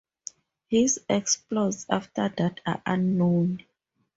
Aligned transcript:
His 0.67 0.99
exploits 1.07 1.85
after 1.87 2.27
that 2.35 2.59
are 2.65 2.81
unknown. 2.87 3.63